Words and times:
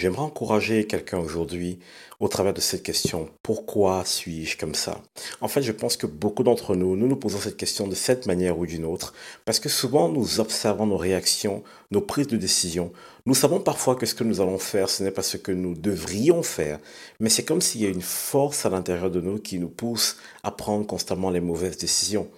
J'aimerais 0.00 0.22
encourager 0.22 0.86
quelqu'un 0.86 1.18
aujourd'hui 1.18 1.80
au 2.20 2.28
travers 2.28 2.54
de 2.54 2.60
cette 2.60 2.84
question. 2.84 3.28
Pourquoi 3.42 4.04
suis-je 4.04 4.56
comme 4.56 4.76
ça? 4.76 5.02
En 5.40 5.48
fait, 5.48 5.60
je 5.60 5.72
pense 5.72 5.96
que 5.96 6.06
beaucoup 6.06 6.44
d'entre 6.44 6.76
nous, 6.76 6.94
nous 6.94 7.08
nous 7.08 7.16
posons 7.16 7.40
cette 7.40 7.56
question 7.56 7.88
de 7.88 7.96
cette 7.96 8.26
manière 8.26 8.60
ou 8.60 8.64
d'une 8.64 8.84
autre, 8.84 9.12
parce 9.44 9.58
que 9.58 9.68
souvent 9.68 10.08
nous 10.08 10.38
observons 10.38 10.86
nos 10.86 10.96
réactions, 10.96 11.64
nos 11.90 12.00
prises 12.00 12.28
de 12.28 12.36
décision. 12.36 12.92
Nous 13.26 13.34
savons 13.34 13.58
parfois 13.58 13.96
que 13.96 14.06
ce 14.06 14.14
que 14.14 14.22
nous 14.22 14.40
allons 14.40 14.60
faire, 14.60 14.88
ce 14.88 15.02
n'est 15.02 15.10
pas 15.10 15.24
ce 15.24 15.36
que 15.36 15.50
nous 15.50 15.74
devrions 15.74 16.44
faire, 16.44 16.78
mais 17.18 17.28
c'est 17.28 17.44
comme 17.44 17.60
s'il 17.60 17.80
y 17.80 17.86
a 17.86 17.90
une 17.90 18.00
force 18.00 18.66
à 18.66 18.70
l'intérieur 18.70 19.10
de 19.10 19.20
nous 19.20 19.40
qui 19.40 19.58
nous 19.58 19.68
pousse 19.68 20.18
à 20.44 20.52
prendre 20.52 20.86
constamment 20.86 21.30
les 21.30 21.40
mauvaises 21.40 21.76
décisions. 21.76 22.28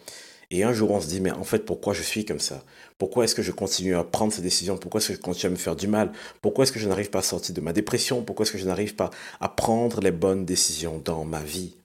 Et 0.53 0.65
un 0.65 0.73
jour, 0.73 0.91
on 0.91 1.01
se 1.01 1.07
dit, 1.07 1.21
mais 1.21 1.31
en 1.31 1.45
fait, 1.45 1.61
pourquoi 1.61 1.95
je 1.95 2.03
suis 2.03 2.25
comme 2.25 2.41
ça? 2.41 2.65
Pourquoi 2.99 3.23
est-ce 3.23 3.37
que 3.37 3.43
je 3.43 3.53
continue 3.53 3.95
à 3.95 4.03
prendre 4.03 4.33
ces 4.33 4.43
décisions? 4.43 4.77
Pourquoi 4.77 4.99
est-ce 4.99 5.09
que 5.09 5.15
je 5.15 5.21
continue 5.21 5.47
à 5.47 5.51
me 5.51 5.57
faire 5.57 5.77
du 5.77 5.87
mal? 5.87 6.11
Pourquoi 6.43 6.65
est-ce 6.65 6.73
que 6.73 6.81
je 6.81 6.89
n'arrive 6.89 7.11
pas 7.11 7.21
à 7.21 7.23
sortir 7.23 7.55
de 7.55 7.61
ma 7.61 7.73
dépression? 7.73 8.25
Pourquoi 8.25 8.43
est-ce 8.43 8.51
que 8.51 8.59
je 8.59 8.67
n'arrive 8.67 8.97
pas 8.97 9.11
à 9.39 9.49
prendre 9.49 10.01
les 10.01 10.11
bonnes 10.11 10.45
décisions 10.45 11.01
dans 11.05 11.25
ma 11.25 11.41
vie? 11.41 11.77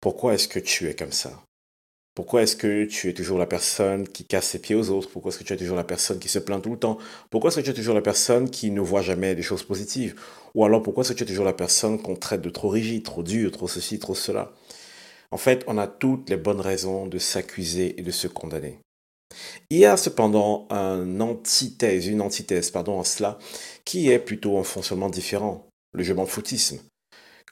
Pourquoi 0.00 0.32
est-ce 0.32 0.48
que 0.48 0.58
tu 0.58 0.88
es 0.88 0.94
comme 0.94 1.12
ça? 1.12 1.44
Pourquoi 2.14 2.42
est-ce 2.42 2.56
que 2.56 2.84
tu 2.84 3.08
es 3.08 3.14
toujours 3.14 3.38
la 3.38 3.46
personne 3.46 4.06
qui 4.06 4.24
casse 4.24 4.48
ses 4.48 4.58
pieds 4.58 4.74
aux 4.74 4.90
autres? 4.90 5.08
Pourquoi 5.08 5.30
est-ce 5.30 5.38
que 5.38 5.44
tu 5.44 5.54
es 5.54 5.56
toujours 5.56 5.76
la 5.76 5.84
personne 5.84 6.18
qui 6.18 6.28
se 6.28 6.38
plaint 6.38 6.62
tout 6.62 6.72
le 6.72 6.78
temps? 6.78 6.98
Pourquoi 7.30 7.48
est-ce 7.48 7.60
que 7.60 7.64
tu 7.64 7.70
es 7.70 7.74
toujours 7.74 7.94
la 7.94 8.02
personne 8.02 8.50
qui 8.50 8.70
ne 8.70 8.80
voit 8.80 9.00
jamais 9.00 9.34
des 9.34 9.42
choses 9.42 9.62
positives? 9.62 10.14
Ou 10.54 10.64
alors 10.64 10.82
pourquoi 10.82 11.02
est-ce 11.02 11.12
que 11.12 11.18
tu 11.18 11.24
es 11.24 11.26
toujours 11.26 11.46
la 11.46 11.54
personne 11.54 12.00
qu'on 12.02 12.16
traite 12.16 12.42
de 12.42 12.50
trop 12.50 12.68
rigide, 12.68 13.02
trop 13.02 13.22
dur, 13.22 13.50
trop 13.50 13.66
ceci, 13.66 13.98
trop 13.98 14.14
cela? 14.14 14.52
En 15.30 15.38
fait, 15.38 15.64
on 15.66 15.78
a 15.78 15.86
toutes 15.86 16.28
les 16.28 16.36
bonnes 16.36 16.60
raisons 16.60 17.06
de 17.06 17.18
s'accuser 17.18 17.98
et 17.98 18.02
de 18.02 18.10
se 18.10 18.28
condamner. 18.28 18.78
Il 19.70 19.78
y 19.78 19.86
a 19.86 19.96
cependant 19.96 20.66
un 20.68 21.18
antithèse, 21.20 22.06
une 22.06 22.20
antithèse 22.20 22.70
pardon, 22.70 23.00
à 23.00 23.04
cela, 23.04 23.38
qui 23.86 24.10
est 24.10 24.18
plutôt 24.18 24.58
un 24.58 24.64
fonctionnement 24.64 25.08
différent, 25.08 25.66
le 25.94 26.04
je 26.04 26.12
m'en 26.12 26.26
foutisme. 26.26 26.78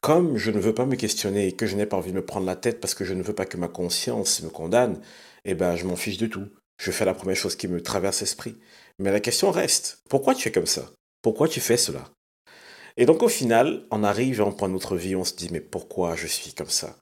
Comme 0.00 0.38
je 0.38 0.50
ne 0.50 0.58
veux 0.58 0.74
pas 0.74 0.86
me 0.86 0.96
questionner 0.96 1.48
et 1.48 1.52
que 1.52 1.66
je 1.66 1.76
n'ai 1.76 1.84
pas 1.84 1.98
envie 1.98 2.12
de 2.12 2.16
me 2.16 2.24
prendre 2.24 2.46
la 2.46 2.56
tête 2.56 2.80
parce 2.80 2.94
que 2.94 3.04
je 3.04 3.12
ne 3.12 3.22
veux 3.22 3.34
pas 3.34 3.44
que 3.44 3.58
ma 3.58 3.68
conscience 3.68 4.42
me 4.42 4.48
condamne, 4.48 5.00
eh 5.44 5.54
ben 5.54 5.76
je 5.76 5.86
m'en 5.86 5.96
fiche 5.96 6.16
de 6.16 6.26
tout. 6.26 6.48
Je 6.80 6.90
fais 6.90 7.04
la 7.04 7.12
première 7.12 7.36
chose 7.36 7.56
qui 7.56 7.68
me 7.68 7.82
traverse 7.82 8.20
l'esprit. 8.20 8.56
Mais 8.98 9.12
la 9.12 9.20
question 9.20 9.50
reste, 9.50 10.02
pourquoi 10.08 10.34
tu 10.34 10.48
es 10.48 10.52
comme 10.52 10.66
ça? 10.66 10.90
Pourquoi 11.20 11.48
tu 11.48 11.60
fais 11.60 11.76
cela? 11.76 12.10
Et 12.96 13.04
donc 13.04 13.22
au 13.22 13.28
final, 13.28 13.86
on 13.90 14.02
arrive 14.02 14.40
à 14.40 14.44
un 14.44 14.52
point 14.52 14.68
de 14.68 14.72
notre 14.72 14.96
vie, 14.96 15.16
on 15.16 15.24
se 15.24 15.34
dit, 15.34 15.50
mais 15.52 15.60
pourquoi 15.60 16.16
je 16.16 16.26
suis 16.26 16.54
comme 16.54 16.70
ça? 16.70 16.96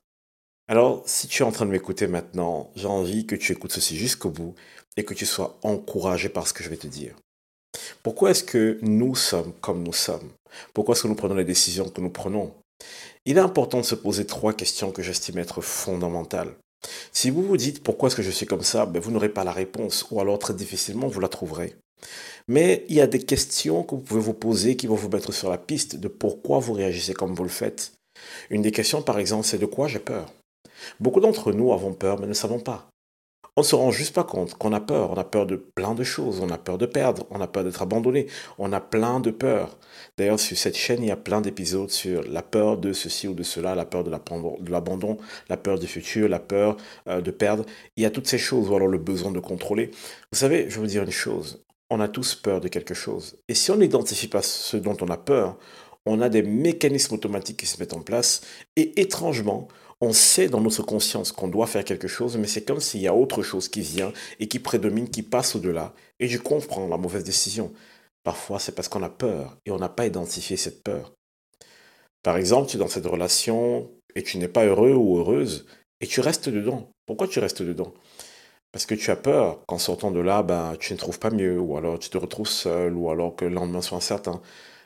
Alors, 0.67 1.03
si 1.07 1.29
tu 1.29 1.43
es 1.43 1.47
en 1.47 1.53
train 1.53 1.67
de 1.67 1.71
m'écouter 1.71 2.09
maintenant, 2.09 2.71
j'ai 2.75 2.89
envie 2.89 3.27
que 3.27 3.37
tu 3.37 3.53
écoutes 3.53 3.73
ceci 3.73 3.97
jusqu'au 3.97 4.31
bout 4.31 4.55
et 4.97 5.05
que 5.05 5.15
tu 5.15 5.25
sois 5.25 5.59
encouragé 5.63 6.29
par 6.29 6.47
ce 6.49 6.53
que 6.53 6.65
je 6.65 6.69
vais 6.69 6.77
te 6.77 6.89
dire. 6.89 7.15
Pourquoi 8.03 8.33
est-ce 8.33 8.45
que 8.45 8.79
nous 8.83 9.15
sommes 9.15 9.53
comme 9.61 9.83
nous 9.83 9.93
sommes? 9.93 10.31
Pourquoi 10.75 10.95
est-ce 10.95 11.05
que 11.05 11.09
nous 11.09 11.15
prenons 11.15 11.37
les 11.37 11.45
décisions 11.45 11.89
que 11.89 12.01
nous 12.01 12.11
prenons? 12.11 12.55
Il 13.25 13.37
est 13.37 13.41
important 13.41 13.79
de 13.79 13.85
se 13.85 13.95
poser 13.95 14.27
trois 14.27 14.53
questions 14.53 14.91
que 14.91 15.03
j'estime 15.03 15.39
être 15.39 15.61
fondamentales. 15.61 16.55
Si 17.13 17.31
vous 17.31 17.43
vous 17.43 17.57
dites 17.57 17.83
pourquoi 17.83 18.09
est-ce 18.09 18.17
que 18.17 18.23
je 18.23 18.31
suis 18.31 18.47
comme 18.47 18.63
ça, 18.63 18.87
ben 18.87 19.01
vous 19.01 19.11
n'aurez 19.11 19.29
pas 19.29 19.45
la 19.45 19.53
réponse, 19.53 20.07
ou 20.11 20.21
alors 20.21 20.39
très 20.39 20.55
difficilement 20.55 21.09
vous 21.09 21.21
la 21.21 21.29
trouverez. 21.29 21.77
Mais 22.47 22.85
il 22.89 22.95
y 22.95 23.01
a 23.01 23.07
des 23.07 23.19
questions 23.19 23.83
que 23.83 23.95
vous 23.95 24.01
pouvez 24.01 24.21
vous 24.21 24.35
poser 24.35 24.77
qui 24.77 24.87
vont 24.87 24.95
vous 24.95 25.09
mettre 25.09 25.33
sur 25.33 25.51
la 25.51 25.59
piste 25.59 25.97
de 25.97 26.09
pourquoi 26.09 26.59
vous 26.61 26.73
réagissez 26.73 27.15
comme 27.15 27.35
vous 27.35 27.43
le 27.43 27.49
faites. 27.49 27.93
Une 28.51 28.63
des 28.63 28.73
questions, 28.73 29.03
par 29.03 29.19
exemple, 29.19 29.47
c'est 29.47 29.59
de 29.59 29.67
quoi 29.67 29.89
j'ai 29.89 29.99
peur? 29.99 30.33
Beaucoup 31.01 31.21
d'entre 31.21 31.53
nous 31.53 31.73
avons 31.73 31.93
peur, 31.93 32.21
mais 32.21 32.27
ne 32.27 32.35
savons 32.35 32.61
pas. 32.61 32.89
On 33.59 33.63
ne 33.63 33.67
se 33.67 33.75
rend 33.75 33.91
juste 33.91 34.15
pas 34.15 34.23
compte 34.23 34.55
qu'on 34.55 34.73
a 34.73 34.79
peur. 34.79 35.11
On 35.11 35.17
a 35.17 35.25
peur 35.25 35.45
de 35.45 35.57
plein 35.57 35.93
de 35.93 36.05
choses. 36.05 36.39
On 36.41 36.49
a 36.49 36.59
peur 36.59 36.79
de 36.79 36.87
perdre. 36.87 37.27
On 37.31 37.41
a 37.41 37.49
peur 37.49 37.65
d'être 37.65 37.83
abandonné. 37.83 38.29
On 38.57 38.73
a 38.73 38.81
plein 38.81 39.19
de 39.19 39.33
peurs. 39.33 39.79
D'ailleurs, 40.17 40.39
sur 40.39 40.57
cette 40.57 40.77
chaîne, 40.77 41.03
il 41.03 41.09
y 41.09 41.11
a 41.11 41.17
plein 41.17 41.41
d'épisodes 41.41 41.91
sur 41.91 42.23
la 42.23 42.43
peur 42.43 42.79
de 42.79 42.93
ceci 42.93 43.27
ou 43.27 43.35
de 43.35 43.43
cela, 43.43 43.75
la 43.75 43.85
peur 43.85 44.05
de 44.05 44.13
l'abandon, 44.71 45.17
la 45.49 45.57
peur 45.57 45.81
du 45.81 45.89
futur, 45.89 46.29
la 46.29 46.39
peur 46.39 46.77
euh, 47.09 47.21
de 47.21 47.33
perdre. 47.33 47.65
Il 47.97 48.05
y 48.05 48.07
a 48.07 48.11
toutes 48.11 48.29
ces 48.29 48.39
choses, 48.39 48.71
ou 48.71 48.77
alors 48.77 48.87
le 48.87 48.99
besoin 48.99 49.33
de 49.33 49.41
contrôler. 49.41 49.91
Vous 50.31 50.39
savez, 50.39 50.71
je 50.71 50.77
vais 50.77 50.81
vous 50.83 50.87
dire 50.87 51.03
une 51.03 51.11
chose. 51.11 51.65
On 51.91 51.99
a 51.99 52.07
tous 52.07 52.37
peur 52.37 52.61
de 52.61 52.69
quelque 52.69 52.95
chose. 52.95 53.41
Et 53.49 53.55
si 53.55 53.73
on 53.73 53.77
n'identifie 53.77 54.29
pas 54.29 54.43
ce 54.43 54.77
dont 54.77 54.97
on 55.01 55.09
a 55.09 55.17
peur, 55.17 55.59
on 56.07 56.21
a 56.21 56.29
des 56.29 56.43
mécanismes 56.43 57.17
automatiques 57.17 57.57
qui 57.57 57.67
se 57.67 57.81
mettent 57.81 57.95
en 57.95 58.03
place. 58.03 58.41
Et 58.77 59.01
étrangement, 59.01 59.67
on 60.01 60.13
sait 60.13 60.49
dans 60.49 60.61
notre 60.61 60.83
conscience 60.83 61.33
qu'on 61.33 61.49
doit 61.49 61.67
faire 61.67 61.85
quelque 61.85 62.09
chose, 62.09 62.37
mais 62.37 62.47
c'est 62.47 62.65
comme 62.65 62.81
s'il 62.81 63.01
y 63.01 63.09
a 63.09 63.15
autre 63.15 63.43
chose 63.43 63.69
qui 63.69 63.81
vient 63.81 64.13
et 64.39 64.49
qui 64.49 64.59
prédomine, 64.59 65.11
qui 65.11 65.23
passe 65.23 65.57
au-delà. 65.57 65.93
Et 66.21 66.29
je 66.29 66.39
comprends 66.39 66.87
la 66.87 66.97
mauvaise 66.97 67.25
décision. 67.25 67.73
Parfois, 68.23 68.59
c'est 68.59 68.73
parce 68.73 68.89
qu'on 68.89 69.03
a 69.03 69.09
peur 69.09 69.57
et 69.65 69.71
on 69.71 69.79
n'a 69.79 69.89
pas 69.89 70.07
identifié 70.07 70.57
cette 70.57 70.83
peur. 70.85 71.13
Par 72.23 72.37
exemple, 72.37 72.69
tu 72.69 72.77
es 72.77 72.81
dans 72.81 72.89
cette 72.89 73.07
relation 73.07 73.91
et 74.15 74.23
tu 74.23 74.39
n'es 74.39 74.49
pas 74.49 74.65
heureux 74.65 74.93
ou 74.93 75.19
heureuse 75.19 75.67
et 76.01 76.07
tu 76.07 76.21
restes 76.21 76.49
dedans. 76.49 76.91
Pourquoi 77.07 77.27
tu 77.27 77.39
restes 77.39 77.63
dedans? 77.63 77.93
Parce 78.71 78.87
que 78.87 78.95
tu 78.95 79.11
as 79.11 79.17
peur 79.17 79.65
qu'en 79.67 79.79
sortant 79.79 80.11
de 80.11 80.21
là, 80.21 80.43
ben, 80.43 80.77
tu 80.79 80.93
ne 80.93 80.99
trouves 80.99 81.19
pas 81.19 81.31
mieux, 81.31 81.59
ou 81.59 81.77
alors 81.77 81.99
tu 81.99 82.11
te 82.11 82.19
retrouves 82.19 82.49
seul, 82.49 82.95
ou 82.95 83.11
alors 83.11 83.35
que 83.35 83.47
le 83.47 83.55
lendemain 83.55 83.81
soit 83.81 83.97
incertain. 83.97 84.43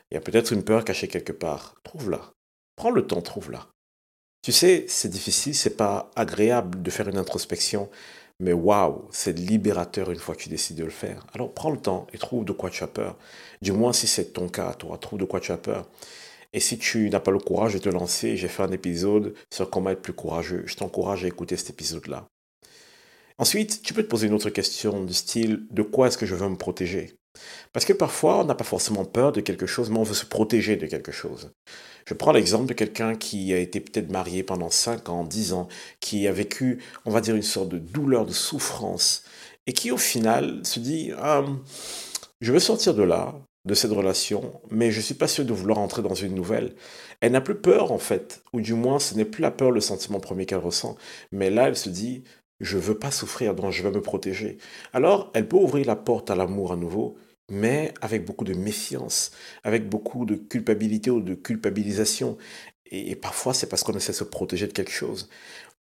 Il 0.09 0.15
y 0.15 0.17
a 0.17 0.21
peut-être 0.21 0.53
une 0.53 0.63
peur 0.63 0.85
cachée 0.85 1.07
quelque 1.07 1.33
part. 1.33 1.75
Trouve-la. 1.83 2.31
Prends 2.75 2.91
le 2.91 3.05
temps, 3.05 3.21
trouve-la. 3.21 3.67
Tu 4.43 4.51
sais, 4.51 4.83
c'est 4.89 5.07
difficile, 5.07 5.55
c'est 5.55 5.77
pas 5.77 6.11
agréable 6.17 6.81
de 6.81 6.89
faire 6.89 7.07
une 7.07 7.17
introspection, 7.17 7.89
mais 8.41 8.51
waouh, 8.51 9.07
c'est 9.09 9.31
libérateur 9.31 10.11
une 10.11 10.19
fois 10.19 10.35
que 10.35 10.41
tu 10.41 10.49
décides 10.49 10.75
de 10.75 10.83
le 10.83 10.89
faire. 10.89 11.25
Alors 11.33 11.53
prends 11.53 11.71
le 11.71 11.77
temps 11.77 12.07
et 12.11 12.17
trouve 12.17 12.43
de 12.43 12.51
quoi 12.51 12.69
tu 12.69 12.83
as 12.83 12.87
peur. 12.87 13.17
Du 13.61 13.71
moins 13.71 13.93
si 13.93 14.05
c'est 14.05 14.33
ton 14.33 14.49
cas, 14.49 14.73
toi, 14.73 14.97
trouve 14.97 15.19
de 15.19 15.23
quoi 15.23 15.39
tu 15.39 15.53
as 15.53 15.57
peur. 15.57 15.87
Et 16.51 16.59
si 16.59 16.77
tu 16.77 17.09
n'as 17.09 17.21
pas 17.21 17.31
le 17.31 17.39
courage 17.39 17.73
de 17.73 17.79
te 17.79 17.87
lancer, 17.87 18.35
j'ai 18.35 18.49
fait 18.49 18.63
un 18.63 18.71
épisode 18.73 19.33
sur 19.49 19.69
comment 19.69 19.91
être 19.91 20.01
plus 20.01 20.11
courageux. 20.11 20.63
Je 20.65 20.75
t'encourage 20.75 21.23
à 21.23 21.27
écouter 21.29 21.55
cet 21.55 21.69
épisode-là. 21.69 22.27
Ensuite, 23.37 23.81
tu 23.81 23.93
peux 23.93 24.03
te 24.03 24.09
poser 24.09 24.27
une 24.27 24.33
autre 24.33 24.49
question 24.49 25.05
du 25.05 25.13
style 25.13 25.65
de 25.71 25.83
quoi 25.83 26.07
est-ce 26.07 26.17
que 26.17 26.25
je 26.25 26.35
veux 26.35 26.49
me 26.49 26.57
protéger? 26.57 27.15
Parce 27.71 27.85
que 27.85 27.93
parfois, 27.93 28.41
on 28.41 28.43
n'a 28.43 28.55
pas 28.55 28.63
forcément 28.65 29.05
peur 29.05 29.31
de 29.31 29.41
quelque 29.41 29.65
chose, 29.65 29.89
mais 29.89 29.97
on 29.97 30.03
veut 30.03 30.13
se 30.13 30.25
protéger 30.25 30.75
de 30.75 30.85
quelque 30.85 31.13
chose. 31.13 31.51
Je 32.05 32.13
prends 32.13 32.31
l'exemple 32.31 32.65
de 32.65 32.73
quelqu'un 32.73 33.15
qui 33.15 33.53
a 33.53 33.59
été 33.59 33.79
peut-être 33.79 34.11
marié 34.11 34.43
pendant 34.43 34.69
5 34.69 35.09
ans, 35.09 35.23
10 35.23 35.53
ans, 35.53 35.67
qui 35.99 36.27
a 36.27 36.31
vécu, 36.31 36.79
on 37.05 37.11
va 37.11 37.21
dire, 37.21 37.35
une 37.35 37.41
sorte 37.41 37.69
de 37.69 37.77
douleur, 37.79 38.25
de 38.25 38.33
souffrance, 38.33 39.23
et 39.67 39.73
qui 39.73 39.91
au 39.91 39.97
final 39.97 40.65
se 40.65 40.79
dit, 40.79 41.11
ah, 41.17 41.45
je 42.41 42.51
veux 42.51 42.59
sortir 42.59 42.93
de 42.93 43.03
là, 43.03 43.35
de 43.65 43.73
cette 43.73 43.91
relation, 43.91 44.61
mais 44.69 44.91
je 44.91 44.97
ne 44.97 45.03
suis 45.03 45.13
pas 45.13 45.27
sûr 45.27 45.45
de 45.45 45.53
vouloir 45.53 45.79
entrer 45.79 46.01
dans 46.01 46.13
une 46.13 46.35
nouvelle. 46.35 46.75
Elle 47.21 47.31
n'a 47.31 47.41
plus 47.41 47.55
peur 47.55 47.91
en 47.91 47.97
fait, 47.97 48.43
ou 48.51 48.59
du 48.59 48.73
moins 48.73 48.99
ce 48.99 49.15
n'est 49.15 49.25
plus 49.25 49.41
la 49.41 49.51
peur 49.51 49.71
le 49.71 49.79
sentiment 49.79 50.19
premier 50.19 50.45
qu'elle 50.45 50.57
ressent, 50.59 50.97
mais 51.31 51.49
là 51.49 51.67
elle 51.69 51.77
se 51.77 51.89
dit, 51.89 52.23
je 52.59 52.77
veux 52.77 52.99
pas 52.99 53.11
souffrir, 53.11 53.55
donc 53.55 53.71
je 53.71 53.83
vais 53.83 53.91
me 53.91 54.01
protéger. 54.01 54.57
Alors 54.91 55.31
elle 55.33 55.47
peut 55.47 55.57
ouvrir 55.57 55.87
la 55.87 55.95
porte 55.95 56.29
à 56.29 56.35
l'amour 56.35 56.73
à 56.73 56.75
nouveau, 56.75 57.15
mais 57.53 57.93
avec 58.01 58.25
beaucoup 58.25 58.45
de 58.45 58.53
méfiance, 58.53 59.31
avec 59.63 59.87
beaucoup 59.89 60.25
de 60.25 60.35
culpabilité 60.35 61.11
ou 61.11 61.21
de 61.21 61.35
culpabilisation. 61.35 62.37
Et, 62.87 63.15
parfois, 63.15 63.53
c'est 63.53 63.67
parce 63.67 63.83
qu'on 63.83 63.93
essaie 63.93 64.11
de 64.11 64.17
se 64.17 64.23
protéger 64.23 64.67
de 64.67 64.73
quelque 64.73 64.91
chose. 64.91 65.29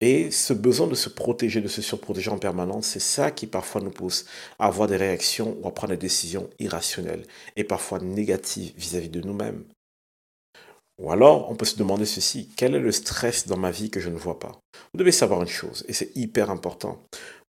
Et 0.00 0.30
ce 0.30 0.52
besoin 0.52 0.86
de 0.86 0.94
se 0.94 1.08
protéger, 1.08 1.60
de 1.60 1.68
se 1.68 1.82
surprotéger 1.82 2.30
en 2.30 2.38
permanence, 2.38 2.86
c'est 2.88 3.00
ça 3.00 3.30
qui 3.32 3.46
parfois 3.46 3.80
nous 3.80 3.90
pousse 3.90 4.26
à 4.58 4.66
avoir 4.66 4.88
des 4.88 4.96
réactions 4.96 5.56
ou 5.62 5.68
à 5.68 5.74
prendre 5.74 5.92
des 5.92 5.98
décisions 5.98 6.50
irrationnelles 6.60 7.24
et 7.56 7.64
parfois 7.64 7.98
négatives 8.00 8.72
vis-à-vis 8.76 9.08
-vis 9.08 9.10
de 9.10 9.20
nous-mêmes. 9.22 9.64
Ou 10.98 11.12
alors, 11.12 11.48
on 11.50 11.54
peut 11.54 11.64
se 11.64 11.76
demander 11.76 12.06
ceci, 12.06 12.50
quel 12.56 12.74
est 12.74 12.80
le 12.80 12.90
stress 12.92 13.46
dans 13.46 13.56
ma 13.56 13.70
vie 13.70 13.90
que 13.90 14.00
je 14.00 14.08
ne 14.08 14.16
vois 14.16 14.38
pas? 14.40 14.60
Vous 14.92 14.98
devez 14.98 15.12
savoir 15.12 15.40
une 15.42 15.48
chose, 15.48 15.84
et 15.88 15.92
c'est 15.92 16.10
hyper 16.16 16.50
important. 16.50 17.00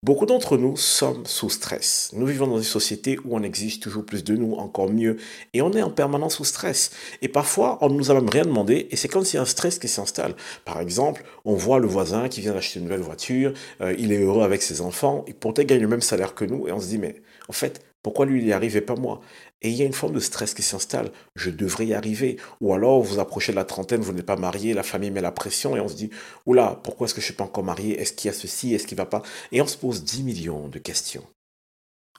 Beaucoup 0.02 0.26
d'entre 0.26 0.56
nous 0.56 0.78
sommes 0.78 1.26
sous 1.26 1.50
stress. 1.50 2.12
Nous 2.14 2.26
vivons 2.26 2.48
dans 2.48 2.58
une 2.58 2.64
société 2.64 3.20
où 3.26 3.36
on 3.36 3.44
exige 3.44 3.82
toujours 3.82 4.06
plus 4.06 4.24
de 4.24 4.34
nous, 4.38 4.54
encore 4.54 4.90
mieux, 4.90 5.18
et 5.54 5.62
on 5.62 5.74
est 5.74 5.82
en 5.82 5.90
permanence 5.90 6.38
sous 6.38 6.46
stress. 6.46 6.92
Et 7.22 7.28
parfois, 7.28 7.78
on 7.82 7.90
ne 7.90 7.96
nous 7.96 8.10
a 8.10 8.14
même 8.14 8.30
rien 8.30 8.46
demandé, 8.46 8.88
et 8.92 8.96
c'est 8.96 9.10
comme 9.10 9.26
a 9.34 9.42
un 9.42 9.46
stress 9.46 9.78
qui 9.78 9.90
s'installe. 9.90 10.36
Par 10.64 10.80
exemple, 10.80 11.26
on 11.44 11.54
voit 11.54 11.80
le 11.80 11.88
voisin 11.88 12.30
qui 12.30 12.40
vient 12.40 12.54
d'acheter 12.54 12.80
une 12.80 12.86
nouvelle 12.86 13.02
voiture, 13.02 13.52
euh, 13.82 13.94
il 14.00 14.14
est 14.14 14.22
heureux 14.22 14.46
avec 14.46 14.62
ses 14.62 14.80
enfants, 14.80 15.26
et 15.28 15.34
pourtant 15.34 15.64
il 15.64 15.66
gagne 15.66 15.82
le 15.82 15.90
même 15.90 16.02
salaire 16.02 16.34
que 16.34 16.46
nous, 16.46 16.70
et 16.70 16.72
on 16.72 16.80
se 16.80 16.88
dit, 16.88 16.98
mais 16.98 17.22
en 17.50 17.54
fait, 17.54 17.82
pourquoi 18.02 18.26
lui 18.26 18.42
il 18.42 18.48
y 18.48 18.54
arrive 18.54 18.78
et 18.78 18.82
pas 18.82 18.96
moi? 18.96 19.22
Et 19.62 19.70
il 19.70 19.76
y 19.76 19.82
a 19.82 19.86
une 19.86 19.94
forme 19.94 20.14
de 20.14 20.20
stress 20.20 20.54
qui 20.54 20.62
s'installe. 20.62 21.12
Je 21.36 21.50
devrais 21.50 21.86
y 21.86 21.94
arriver. 21.94 22.38
Ou 22.62 22.74
alors 22.74 23.02
vous 23.02 23.20
approchez 23.20 23.52
de 23.52 23.58
la 23.58 23.66
trentaine, 23.66 24.02
vous 24.02 24.14
n'êtes 24.14 24.26
pas 24.26 24.38
marié, 24.38 24.74
la 24.74 24.84
famille 24.84 25.12
met 25.12 25.22
la 25.22 25.32
pression 25.32 25.76
et 25.76 25.80
on 25.80 25.88
se 25.88 25.96
dit 25.96 26.10
oula, 26.46 26.80
pourquoi 26.84 27.06
est-ce 27.06 27.14
que 27.14 27.22
je 27.22 27.26
ne 27.26 27.32
suis 27.32 27.38
pas 27.38 27.44
encore 27.44 27.64
marié? 27.64 28.00
Est-ce 28.00 28.14
qu'il 28.14 28.30
y 28.30 28.32
a 28.32 28.38
ceci? 28.38 28.74
Est-ce 28.74 28.88
qu'il 28.88 28.98
ne 28.98 29.02
va 29.02 29.08
pas? 29.08 29.22
Et 29.52 29.62
on 29.62 29.68
se 29.68 29.78
pose 29.78 30.04
10 30.04 30.24
millions 30.24 30.70
de 30.70 30.80
questions. 30.80 31.26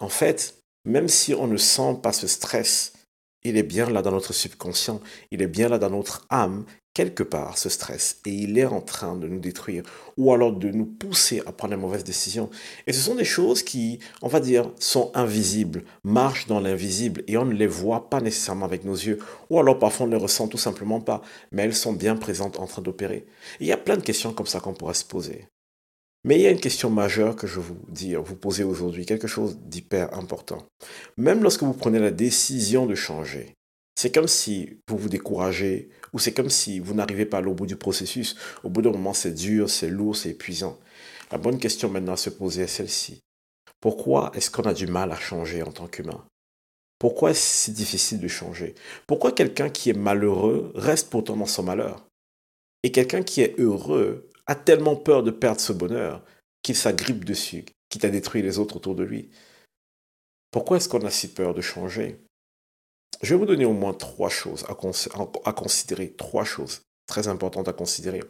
En 0.01 0.09
fait, 0.09 0.57
même 0.85 1.09
si 1.09 1.35
on 1.35 1.47
ne 1.47 1.57
sent 1.57 1.99
pas 2.03 2.13
ce 2.13 2.27
stress, 2.27 2.93
il 3.43 3.57
est 3.57 3.63
bien 3.63 3.89
là 3.89 4.03
dans 4.03 4.11
notre 4.11 4.35
subconscient, 4.35 5.01
il 5.31 5.41
est 5.41 5.47
bien 5.47 5.69
là 5.69 5.79
dans 5.79 5.91
notre 5.91 6.27
âme 6.29 6.67
quelque 6.95 7.23
part 7.23 7.57
ce 7.57 7.69
stress 7.69 8.19
et 8.27 8.31
il 8.31 8.59
est 8.59 8.67
en 8.67 8.81
train 8.81 9.17
de 9.17 9.29
nous 9.29 9.39
détruire 9.39 9.85
ou 10.17 10.33
alors 10.33 10.53
de 10.53 10.69
nous 10.71 10.87
pousser 10.87 11.43
à 11.47 11.53
prendre 11.53 11.75
les 11.75 11.81
mauvaises 11.81 12.05
décisions. 12.05 12.51
Et 12.87 12.93
ce 12.93 13.01
sont 13.01 13.15
des 13.15 13.25
choses 13.25 13.63
qui, 13.63 14.01
on 14.23 14.29
va 14.29 14.41
dire, 14.41 14.71
sont 14.79 15.11
invisibles, 15.15 15.85
marchent 16.05 16.47
dans 16.47 16.61
l'invisible 16.61 17.23
et 17.29 17.37
on 17.37 17.45
ne 17.45 17.55
les 17.55 17.67
voit 17.67 18.11
pas 18.11 18.21
nécessairement 18.21 18.67
avec 18.67 18.85
nos 18.85 18.95
yeux 18.95 19.19
ou 19.51 19.61
alors 19.61 19.79
parfois 19.79 20.07
on 20.07 20.09
ne 20.09 20.17
les 20.17 20.23
ressent 20.23 20.49
tout 20.49 20.59
simplement 20.59 21.01
pas, 21.01 21.23
mais 21.53 21.63
elles 21.63 21.75
sont 21.75 21.93
bien 21.93 22.17
présentes 22.17 22.59
en 22.59 22.67
train 22.67 22.83
d'opérer. 22.83 23.27
Il 23.61 23.67
y 23.67 23.73
a 23.73 23.77
plein 23.77 23.97
de 23.97 24.03
questions 24.03 24.33
comme 24.33 24.47
ça 24.47 24.61
qu'on 24.61 24.75
pourrait 24.75 24.95
se 24.95 25.05
poser. 25.05 25.47
Mais 26.25 26.37
il 26.37 26.43
y 26.43 26.47
a 26.47 26.51
une 26.51 26.61
question 26.61 26.91
majeure 26.91 27.35
que 27.35 27.47
je 27.47 27.61
vous 27.61 27.79
dire, 27.89 28.23
vous 28.23 28.37
poser 28.37 28.63
aujourd'hui, 28.63 29.07
quelque 29.07 29.27
chose 29.27 29.59
d'hyper 29.59 30.13
important. 30.13 30.67
Même 31.17 31.43
lorsque 31.43 31.63
vous 31.63 31.73
prenez 31.73 31.99
la 31.99 32.11
décision 32.11 32.85
de 32.85 32.95
changer, 32.95 33.55
c'est 34.01 34.13
comme 34.13 34.29
si 34.29 34.79
vous 34.89 34.97
vous 34.97 35.11
découragez 35.11 35.91
ou 36.15 36.19
c'est 36.19 36.33
comme 36.33 36.49
si 36.49 36.81
vous 36.81 36.95
n'arrivez 36.95 37.27
pas 37.27 37.43
au 37.43 37.53
bout 37.53 37.67
du 37.67 37.77
processus. 37.77 38.35
Au 38.65 38.71
bout 38.71 38.81
d'un 38.81 38.93
moment, 38.93 39.13
c'est 39.13 39.35
dur, 39.35 39.69
c'est 39.69 39.91
lourd, 39.91 40.17
c'est 40.17 40.31
épuisant. 40.31 40.79
La 41.31 41.37
bonne 41.37 41.59
question 41.59 41.91
maintenant 41.91 42.15
à 42.15 42.17
se 42.17 42.31
poser 42.31 42.63
est 42.63 42.67
celle-ci. 42.67 43.21
Pourquoi 43.79 44.33
est-ce 44.35 44.51
qu'on 44.51 44.63
a 44.63 44.73
du 44.73 44.87
mal 44.87 45.13
à 45.13 45.17
changer 45.17 45.63
en 45.63 45.71
tant 45.71 45.87
qu'humain? 45.87 46.25
Pourquoi 46.99 47.33
est-ce 47.33 47.65
si 47.65 47.73
difficile 47.73 48.21
de 48.21 48.29
changer? 48.29 48.75
Pourquoi 49.07 49.33
quelqu'un 49.33 49.69
qui 49.69 49.91
est 49.91 49.99
malheureux 49.99 50.73
reste 50.75 51.11
pourtant 51.11 51.37
dans 51.37 51.45
son 51.45 51.65
malheur? 51.65 52.03
Et 52.83 52.93
quelqu'un 52.93 53.23
qui 53.23 53.43
est 53.43 53.61
heureux 53.61 54.31
a 54.47 54.55
tellement 54.55 54.97
peur 54.97 55.23
de 55.23 55.31
perdre 55.31 55.61
ce 55.61 55.75
bonheur 55.75 56.25
qu'il 56.63 56.75
s'agrippe 56.75 57.27
dessus, 57.27 57.67
quitte 57.91 58.07
à 58.07 58.09
détruire 58.09 58.45
les 58.45 58.59
autres 58.59 58.77
autour 58.77 58.95
de 58.95 59.05
lui? 59.05 59.29
Pourquoi 60.51 60.79
est-ce 60.79 60.89
qu'on 60.89 61.05
a 61.05 61.11
si 61.11 61.29
peur 61.29 61.53
de 61.53 61.61
changer? 61.61 62.19
Je 63.23 63.35
vais 63.35 63.39
vous 63.39 63.47
donner 63.47 63.65
au 63.65 63.73
moins 63.73 63.93
trois 63.93 64.31
choses 64.31 64.65
à, 64.69 64.73
à, 65.49 65.53
considérer, 65.53 66.13
trois 66.13 66.45
choses 66.45 66.83
très 67.07 67.29
importantes 67.29 67.69
à 67.69 67.73
considérer. 67.73 68.23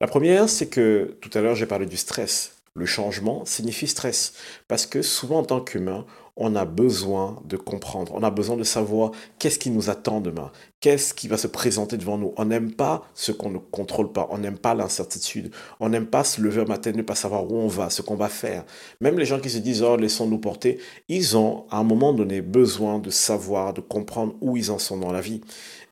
La 0.00 0.06
première, 0.06 0.48
c'est 0.48 0.68
que 0.68 1.18
tout 1.20 1.30
à 1.34 1.40
l'heure 1.40 1.54
j'ai 1.54 1.66
parlé 1.66 1.86
du 1.86 1.96
stress. 1.96 2.53
Le 2.76 2.86
changement 2.86 3.44
signifie 3.44 3.86
stress 3.86 4.32
parce 4.66 4.84
que 4.84 5.00
souvent 5.00 5.38
en 5.38 5.44
tant 5.44 5.60
qu'humain, 5.60 6.04
on 6.34 6.56
a 6.56 6.64
besoin 6.64 7.40
de 7.44 7.56
comprendre, 7.56 8.12
on 8.16 8.24
a 8.24 8.30
besoin 8.30 8.56
de 8.56 8.64
savoir 8.64 9.12
qu'est-ce 9.38 9.60
qui 9.60 9.70
nous 9.70 9.90
attend 9.90 10.20
demain, 10.20 10.50
qu'est-ce 10.80 11.14
qui 11.14 11.28
va 11.28 11.36
se 11.36 11.46
présenter 11.46 11.96
devant 11.96 12.18
nous? 12.18 12.34
On 12.36 12.46
n'aime 12.46 12.72
pas 12.72 13.04
ce 13.14 13.30
qu'on 13.30 13.50
ne 13.50 13.58
contrôle 13.58 14.10
pas, 14.10 14.26
on 14.30 14.38
n'aime 14.38 14.58
pas 14.58 14.74
l'incertitude, 14.74 15.54
on 15.78 15.88
n'aime 15.88 16.06
pas 16.06 16.24
se 16.24 16.40
lever 16.40 16.62
au 16.62 16.66
matin 16.66 16.90
ne 16.90 17.02
pas 17.02 17.14
savoir 17.14 17.48
où 17.48 17.54
on 17.54 17.68
va, 17.68 17.90
ce 17.90 18.02
qu'on 18.02 18.16
va 18.16 18.28
faire. 18.28 18.64
Même 19.00 19.20
les 19.20 19.24
gens 19.24 19.38
qui 19.38 19.50
se 19.50 19.58
disent 19.58 19.82
oh 19.84 19.96
laissons-nous 19.96 20.38
porter, 20.38 20.80
ils 21.08 21.36
ont 21.36 21.66
à 21.70 21.78
un 21.78 21.84
moment 21.84 22.12
donné 22.12 22.40
besoin 22.42 22.98
de 22.98 23.10
savoir, 23.10 23.72
de 23.72 23.82
comprendre 23.82 24.34
où 24.40 24.56
ils 24.56 24.72
en 24.72 24.80
sont 24.80 24.96
dans 24.96 25.12
la 25.12 25.20
vie. 25.20 25.42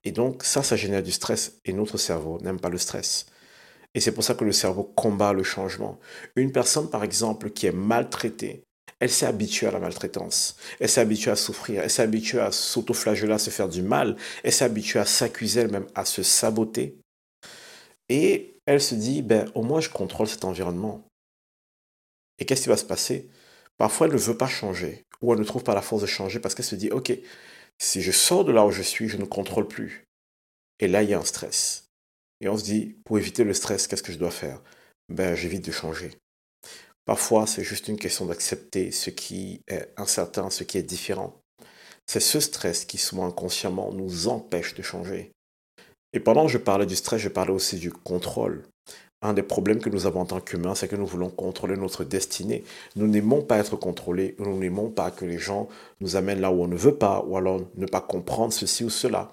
Et 0.04 0.10
donc 0.10 0.42
ça, 0.42 0.64
ça 0.64 0.74
génère 0.74 1.04
du 1.04 1.12
stress 1.12 1.60
et 1.64 1.72
notre 1.72 1.96
cerveau 1.96 2.38
n'aime 2.42 2.58
pas 2.58 2.70
le 2.70 2.78
stress. 2.78 3.26
Et 3.94 4.00
c'est 4.00 4.12
pour 4.12 4.24
ça 4.24 4.34
que 4.34 4.44
le 4.44 4.52
cerveau 4.52 4.84
combat 4.84 5.32
le 5.32 5.42
changement. 5.42 5.98
Une 6.36 6.52
personne, 6.52 6.88
par 6.88 7.04
exemple, 7.04 7.50
qui 7.50 7.66
est 7.66 7.72
maltraitée, 7.72 8.64
elle 9.00 9.10
s'est 9.10 9.26
habituée 9.26 9.66
à 9.66 9.72
la 9.72 9.80
maltraitance. 9.80 10.56
Elle 10.78 10.88
s'est 10.88 11.00
habituée 11.00 11.32
à 11.32 11.36
souffrir. 11.36 11.82
Elle 11.82 11.90
s'est 11.90 12.02
habituée 12.02 12.40
à 12.40 12.52
s'autoflageller, 12.52 13.32
à 13.32 13.38
se 13.38 13.50
faire 13.50 13.68
du 13.68 13.82
mal. 13.82 14.16
Elle 14.44 14.52
s'est 14.52 14.64
habituée 14.64 15.00
à 15.00 15.04
s'accuser 15.04 15.60
elle-même, 15.60 15.86
à 15.94 16.04
se 16.04 16.22
saboter. 16.22 16.96
Et 18.08 18.54
elle 18.66 18.80
se 18.80 18.94
dit, 18.94 19.22
ben, 19.22 19.50
au 19.54 19.62
moins 19.62 19.80
je 19.80 19.90
contrôle 19.90 20.28
cet 20.28 20.44
environnement. 20.44 21.04
Et 22.38 22.44
qu'est-ce 22.44 22.62
qui 22.62 22.68
va 22.68 22.76
se 22.76 22.84
passer? 22.84 23.28
Parfois, 23.76 24.06
elle 24.06 24.12
ne 24.12 24.18
veut 24.18 24.36
pas 24.36 24.46
changer, 24.46 25.04
ou 25.20 25.32
elle 25.32 25.40
ne 25.40 25.44
trouve 25.44 25.64
pas 25.64 25.74
la 25.74 25.82
force 25.82 26.02
de 26.02 26.06
changer 26.06 26.38
parce 26.38 26.54
qu'elle 26.54 26.64
se 26.64 26.76
dit, 26.76 26.90
ok, 26.90 27.12
si 27.78 28.02
je 28.02 28.12
sors 28.12 28.44
de 28.44 28.52
là 28.52 28.64
où 28.64 28.70
je 28.70 28.82
suis, 28.82 29.08
je 29.08 29.16
ne 29.16 29.24
contrôle 29.24 29.66
plus. 29.66 30.04
Et 30.78 30.86
là, 30.86 31.02
il 31.02 31.10
y 31.10 31.14
a 31.14 31.18
un 31.18 31.24
stress. 31.24 31.81
Et 32.42 32.48
on 32.48 32.58
se 32.58 32.64
dit, 32.64 32.96
pour 33.04 33.18
éviter 33.18 33.44
le 33.44 33.54
stress, 33.54 33.86
qu'est-ce 33.86 34.02
que 34.02 34.12
je 34.12 34.18
dois 34.18 34.32
faire? 34.32 34.60
Ben, 35.08 35.36
j'évite 35.36 35.64
de 35.64 35.70
changer. 35.70 36.10
Parfois, 37.04 37.46
c'est 37.46 37.62
juste 37.62 37.86
une 37.86 37.96
question 37.96 38.26
d'accepter 38.26 38.90
ce 38.90 39.10
qui 39.10 39.60
est 39.68 39.88
incertain, 39.96 40.50
ce 40.50 40.64
qui 40.64 40.76
est 40.76 40.82
différent. 40.82 41.40
C'est 42.06 42.20
ce 42.20 42.40
stress 42.40 42.84
qui, 42.84 42.98
souvent 42.98 43.26
inconsciemment, 43.26 43.92
nous 43.92 44.26
empêche 44.26 44.74
de 44.74 44.82
changer. 44.82 45.30
Et 46.12 46.20
pendant 46.20 46.46
que 46.46 46.52
je 46.52 46.58
parlais 46.58 46.86
du 46.86 46.96
stress, 46.96 47.20
je 47.20 47.28
parlais 47.28 47.52
aussi 47.52 47.76
du 47.76 47.92
contrôle. 47.92 48.64
Un 49.22 49.34
des 49.34 49.44
problèmes 49.44 49.80
que 49.80 49.88
nous 49.88 50.06
avons 50.06 50.22
en 50.22 50.26
tant 50.26 50.40
qu'humains, 50.40 50.74
c'est 50.74 50.88
que 50.88 50.96
nous 50.96 51.06
voulons 51.06 51.30
contrôler 51.30 51.76
notre 51.76 52.02
destinée. 52.02 52.64
Nous 52.96 53.06
n'aimons 53.06 53.42
pas 53.42 53.58
être 53.58 53.76
contrôlés, 53.76 54.34
nous 54.40 54.58
n'aimons 54.58 54.90
pas 54.90 55.12
que 55.12 55.24
les 55.24 55.38
gens 55.38 55.68
nous 56.00 56.16
amènent 56.16 56.40
là 56.40 56.50
où 56.50 56.60
on 56.60 56.66
ne 56.66 56.76
veut 56.76 56.96
pas, 56.96 57.24
ou 57.24 57.36
alors 57.36 57.60
ne 57.76 57.86
pas 57.86 58.00
comprendre 58.00 58.52
ceci 58.52 58.82
ou 58.82 58.90
cela 58.90 59.32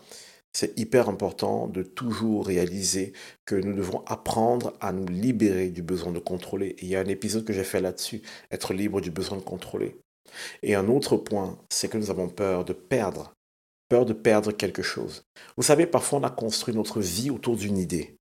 c'est 0.53 0.77
hyper 0.77 1.09
important 1.09 1.67
de 1.67 1.83
toujours 1.83 2.47
réaliser 2.47 3.13
que 3.45 3.55
nous 3.55 3.73
devons 3.73 4.03
apprendre 4.05 4.73
à 4.81 4.91
nous 4.91 5.07
libérer 5.07 5.69
du 5.69 5.81
besoin 5.81 6.11
de 6.11 6.19
contrôler. 6.19 6.75
il 6.81 6.87
y 6.87 6.95
a 6.95 6.99
un 6.99 7.05
épisode 7.05 7.45
que 7.45 7.53
j'ai 7.53 7.63
fait 7.63 7.81
là-dessus, 7.81 8.21
être 8.51 8.73
libre 8.73 9.01
du 9.01 9.11
besoin 9.11 9.37
de 9.37 9.43
contrôler. 9.43 9.95
Et 10.63 10.75
un 10.75 10.87
autre 10.87 11.17
point, 11.17 11.57
c'est 11.69 11.87
que 11.87 11.97
nous 11.97 12.11
avons 12.11 12.29
peur 12.29 12.65
de 12.65 12.73
perdre, 12.73 13.33
peur 13.89 14.05
de 14.05 14.13
perdre 14.13 14.51
quelque 14.51 14.83
chose. 14.83 15.23
Vous 15.57 15.63
savez, 15.63 15.85
parfois 15.85 16.19
on 16.19 16.23
a 16.23 16.29
construit 16.29 16.75
notre 16.75 17.01
vie 17.01 17.29
autour 17.29 17.55
d'une 17.55 17.77
idée. 17.77 18.18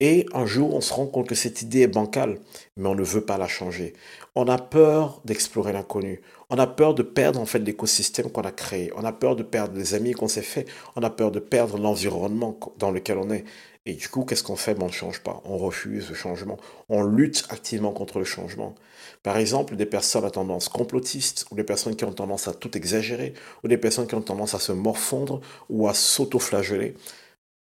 Et 0.00 0.26
un 0.32 0.46
jour, 0.46 0.74
on 0.74 0.80
se 0.80 0.92
rend 0.92 1.06
compte 1.06 1.28
que 1.28 1.34
cette 1.34 1.62
idée 1.62 1.80
est 1.80 1.88
bancale, 1.88 2.38
mais 2.76 2.88
on 2.88 2.94
ne 2.94 3.02
veut 3.02 3.24
pas 3.24 3.36
la 3.36 3.48
changer. 3.48 3.94
On 4.36 4.46
a 4.46 4.58
peur 4.58 5.20
d'explorer 5.24 5.72
l'inconnu. 5.72 6.20
On 6.50 6.58
a 6.58 6.68
peur 6.68 6.94
de 6.94 7.02
perdre 7.02 7.40
en 7.40 7.46
fait 7.46 7.58
l'écosystème 7.58 8.30
qu'on 8.30 8.42
a 8.42 8.52
créé. 8.52 8.92
On 8.96 9.04
a 9.04 9.12
peur 9.12 9.34
de 9.34 9.42
perdre 9.42 9.76
les 9.76 9.94
amis 9.94 10.12
qu'on 10.12 10.28
s'est 10.28 10.42
fait. 10.42 10.66
On 10.94 11.02
a 11.02 11.10
peur 11.10 11.32
de 11.32 11.40
perdre 11.40 11.78
l'environnement 11.78 12.58
dans 12.78 12.92
lequel 12.92 13.18
on 13.18 13.30
est. 13.30 13.44
Et 13.86 13.94
du 13.94 14.08
coup, 14.08 14.24
qu'est-ce 14.24 14.42
qu'on 14.42 14.54
fait? 14.54 14.74
Ben, 14.74 14.84
On 14.84 14.86
ne 14.86 14.92
change 14.92 15.20
pas. 15.20 15.42
On 15.44 15.56
refuse 15.56 16.08
le 16.10 16.14
changement. 16.14 16.58
On 16.88 17.02
lutte 17.02 17.46
activement 17.48 17.90
contre 17.90 18.18
le 18.18 18.24
changement. 18.24 18.74
Par 19.22 19.36
exemple, 19.38 19.76
des 19.76 19.86
personnes 19.86 20.24
à 20.24 20.30
tendance 20.30 20.68
complotiste, 20.68 21.46
ou 21.50 21.56
des 21.56 21.64
personnes 21.64 21.96
qui 21.96 22.04
ont 22.04 22.12
tendance 22.12 22.48
à 22.48 22.52
tout 22.52 22.76
exagérer, 22.76 23.34
ou 23.64 23.68
des 23.68 23.78
personnes 23.78 24.06
qui 24.06 24.14
ont 24.14 24.20
tendance 24.20 24.54
à 24.54 24.58
se 24.58 24.72
morfondre 24.72 25.40
ou 25.68 25.88
à 25.88 25.94
s'auto-flageller. 25.94 26.94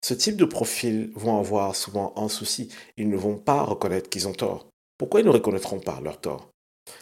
Ce 0.04 0.14
type 0.14 0.38
de 0.38 0.46
profils 0.46 1.12
vont 1.16 1.40
avoir 1.40 1.76
souvent 1.76 2.14
un 2.16 2.30
souci. 2.30 2.70
Ils 2.98 3.10
ne 3.10 3.18
vont 3.18 3.38
pas 3.38 3.64
reconnaître 3.64 4.10
qu'ils 4.10 4.28
ont 4.28 4.34
tort. 4.34 4.68
Pourquoi 4.98 5.20
ils 5.20 5.26
ne 5.26 5.32
reconnaîtront 5.32 5.80
pas 5.80 6.00
leur 6.02 6.20
tort? 6.20 6.50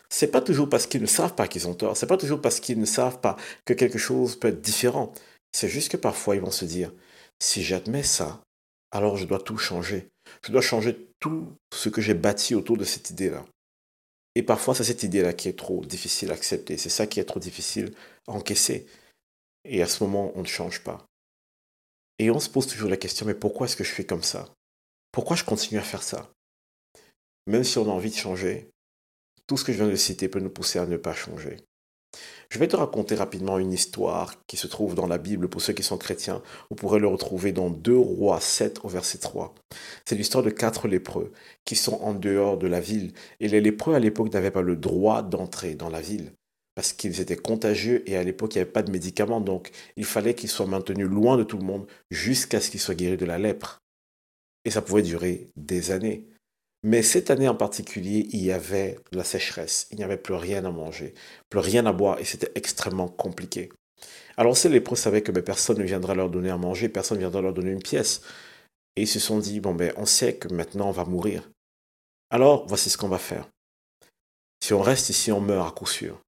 C'est 0.10 0.32
pas 0.32 0.42
toujours 0.42 0.70
parce 0.70 0.88
qu'ils 0.88 1.02
ne 1.02 1.08
savent 1.08 1.36
pas 1.36 1.48
qu'ils 1.48 1.68
ont 1.68 1.76
tort. 1.76 1.96
C'est 1.96 2.08
pas 2.08 2.18
toujours 2.18 2.42
parce 2.42 2.60
qu'ils 2.60 2.80
ne 2.80 2.86
savent 2.86 3.20
pas 3.20 3.36
que 3.66 3.74
quelque 3.74 3.98
chose 3.98 4.36
peut 4.40 4.48
être 4.48 4.62
différent. 4.62 5.14
C'est 5.52 5.70
juste 5.70 5.92
que 5.92 5.98
parfois 5.98 6.36
ils 6.36 6.42
vont 6.42 6.52
se 6.52 6.66
dire 6.66 6.92
si 7.40 7.64
j'admets 7.64 8.04
ça, 8.04 8.42
alors 8.92 9.18
je 9.18 9.26
dois 9.26 9.40
tout 9.40 9.58
changer. 9.58 10.10
Je 10.46 10.52
dois 10.52 10.62
changer 10.62 11.08
tout 11.20 11.54
ce 11.74 11.90
que 11.90 12.02
j'ai 12.02 12.14
bâti 12.14 12.56
autour 12.56 12.78
de 12.78 12.84
cette 12.84 13.10
idée-là. 13.10 13.46
Et 14.36 14.44
parfois, 14.44 14.76
c'est 14.76 14.84
cette 14.84 15.04
idée-là 15.04 15.34
qui 15.34 15.48
est 15.48 15.58
trop 15.58 15.84
difficile 15.86 16.32
à 16.32 16.34
accepter. 16.34 16.78
C'est 16.78 16.90
ça 16.90 17.08
qui 17.08 17.20
est 17.20 17.26
trop 17.26 17.40
difficile 17.40 17.94
à 18.28 18.34
encaisser. 18.34 18.86
Et 19.64 19.82
à 19.82 19.88
ce 19.88 20.04
moment, 20.04 20.34
on 20.36 20.42
ne 20.42 20.48
change 20.48 20.84
pas. 20.84 21.06
Et 22.18 22.32
on 22.32 22.40
se 22.40 22.50
pose 22.50 22.68
toujours 22.68 22.90
la 22.90 22.98
question, 22.98 23.26
mais 23.26 23.34
pourquoi 23.34 23.68
est-ce 23.68 23.76
que 23.76 23.84
je 23.84 23.92
fais 23.92 24.06
comme 24.06 24.24
ça? 24.24 24.54
Pourquoi 25.12 25.36
je 25.36 25.44
continue 25.44 25.80
à 25.80 25.84
faire 25.84 26.04
ça? 26.04 26.32
Même 27.48 27.64
si 27.64 27.78
on 27.78 27.90
a 27.90 27.94
envie 27.94 28.10
de 28.10 28.16
changer, 28.16 28.70
tout 29.48 29.58
ce 29.58 29.66
que 29.66 29.74
je 29.74 29.78
viens 29.78 29.92
de 29.92 29.96
citer 29.96 30.30
peut 30.30 30.40
nous 30.40 30.50
pousser 30.50 30.80
à 30.80 30.86
ne 30.86 30.98
pas 30.98 31.14
changer. 31.14 31.58
Je 32.50 32.60
vais 32.60 32.68
te 32.68 32.76
raconter 32.76 33.16
rapidement 33.16 33.60
une 33.60 33.74
histoire 33.74 34.46
qui 34.46 34.56
se 34.56 34.68
trouve 34.68 34.96
dans 34.96 35.08
la 35.08 35.18
Bible 35.18 35.50
pour 35.50 35.62
ceux 35.62 35.74
qui 35.74 35.84
sont 35.84 35.98
chrétiens. 35.98 36.42
Vous 36.70 36.76
pourrez 36.76 37.00
le 37.00 37.08
retrouver 37.08 37.52
dans 37.52 37.70
2 37.70 37.98
Rois 37.98 38.40
7 38.40 38.80
au 38.84 38.88
verset 38.88 39.18
3. 39.18 39.54
C'est 40.06 40.16
l'histoire 40.16 40.44
de 40.44 40.52
quatre 40.52 40.88
lépreux 40.88 41.34
qui 41.66 41.76
sont 41.76 41.96
en 42.02 42.14
dehors 42.14 42.58
de 42.58 42.68
la 42.68 42.80
ville. 42.80 43.14
Et 43.42 43.50
les 43.50 43.62
lépreux 43.62 43.96
à 43.96 44.00
l'époque 44.00 44.32
n'avaient 44.32 44.52
pas 44.52 44.62
le 44.62 44.78
droit 44.78 45.22
d'entrer 45.22 45.76
dans 45.76 45.90
la 45.90 46.02
ville 46.02 46.32
parce 46.76 46.92
qu'ils 46.94 47.22
étaient 47.22 47.38
contagieux 47.38 48.08
et 48.10 48.18
à 48.18 48.24
l'époque 48.24 48.54
il 48.54 48.58
n'y 48.58 48.62
avait 48.64 48.72
pas 48.72 48.84
de 48.84 48.92
médicaments, 48.92 49.42
donc 49.42 49.72
il 49.96 50.06
fallait 50.06 50.36
qu'ils 50.36 50.50
soient 50.50 50.68
maintenus 50.68 51.08
loin 51.08 51.38
de 51.38 51.44
tout 51.44 51.58
le 51.58 51.66
monde 51.66 51.88
jusqu'à 52.12 52.60
ce 52.60 52.70
qu'ils 52.70 52.82
soient 52.82 52.96
guéris 52.96 53.18
de 53.18 53.26
la 53.26 53.40
lèpre. 53.40 53.82
Et 54.66 54.72
ça 54.72 54.82
pouvait 54.82 55.02
durer 55.02 55.50
des 55.56 55.92
années. 55.92 56.28
Mais 56.84 57.02
cette 57.02 57.32
année 57.32 57.48
en 57.48 57.56
particulier, 57.56 58.28
il 58.32 58.44
y 58.44 58.52
avait 58.52 59.00
la 59.12 59.24
sécheresse, 59.24 59.88
il 59.92 59.98
n'y 59.98 60.04
avait 60.04 60.18
plus 60.18 60.34
rien 60.34 60.66
à 60.66 60.72
manger, 60.72 61.14
plus 61.50 61.60
rien 61.60 61.86
à 61.86 61.94
boire 61.94 62.20
et 62.20 62.26
c'était 62.26 62.52
extrêmement 62.56 63.08
compliqué. 63.08 63.70
Alors 64.38 64.58
ces 64.58 64.70
lépreux 64.70 64.98
savaient 64.98 65.22
que 65.22 65.32
ben, 65.32 65.44
personne 65.44 65.80
ne 65.80 65.84
viendra 65.84 66.14
leur 66.14 66.30
donner 66.30 66.50
à 66.50 66.58
manger, 66.58 66.90
personne 66.90 67.18
ne 67.18 67.22
viendra 67.24 67.42
leur 67.42 67.54
donner 67.54 67.72
une 67.72 67.82
pièce. 67.82 68.22
Et 68.98 69.04
ils 69.04 69.08
se 69.08 69.20
sont 69.20 69.40
dit, 69.40 69.62
bon 69.62 69.74
ben 69.74 69.94
on 69.98 70.06
sait 70.06 70.36
que 70.36 70.54
maintenant 70.54 70.90
on 70.90 70.92
va 70.92 71.06
mourir. 71.06 71.50
Alors 72.30 72.68
voici 72.68 72.90
ce 72.90 72.98
qu'on 72.98 73.08
va 73.08 73.18
faire. 73.18 73.48
Si 74.62 74.74
on 74.74 74.82
reste 74.82 75.10
ici, 75.10 75.32
on 75.32 75.42
meurt 75.42 75.68
à 75.68 75.72
coup 75.72 75.86
sûr. 75.86 76.20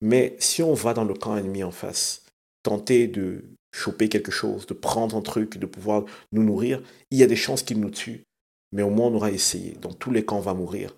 Mais 0.00 0.36
si 0.38 0.62
on 0.62 0.74
va 0.74 0.94
dans 0.94 1.04
le 1.04 1.14
camp 1.14 1.36
ennemi 1.36 1.62
en 1.62 1.70
face, 1.70 2.24
tenter 2.62 3.06
de 3.06 3.44
choper 3.72 4.08
quelque 4.08 4.32
chose, 4.32 4.66
de 4.66 4.74
prendre 4.74 5.16
un 5.16 5.22
truc, 5.22 5.58
de 5.58 5.66
pouvoir 5.66 6.04
nous 6.32 6.42
nourrir, 6.42 6.82
il 7.10 7.18
y 7.18 7.22
a 7.22 7.26
des 7.26 7.36
chances 7.36 7.62
qu'il 7.62 7.80
nous 7.80 7.90
tue. 7.90 8.24
Mais 8.72 8.82
au 8.82 8.90
moins 8.90 9.08
on 9.08 9.14
aura 9.14 9.30
essayé. 9.30 9.72
Dans 9.80 9.92
tous 9.92 10.10
les 10.10 10.24
camps, 10.24 10.38
on 10.38 10.42
va 10.42 10.54
mourir. 10.54 10.96